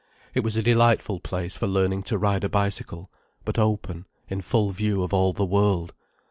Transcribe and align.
It 0.33 0.43
was 0.43 0.57
a 0.57 0.63
delightful 0.63 1.19
place 1.19 1.55
for 1.55 1.67
learning 1.67 2.01
to 2.09 2.17
ride 2.17 2.43
a 2.43 2.49
bicycle, 2.49 3.11
but 3.45 3.59
open 3.59 4.07
in 4.29 4.41
full 4.41 4.71
view 4.71 5.03
of 5.03 5.13
all 5.13 5.31
the 5.31 5.45
world. 5.45 5.93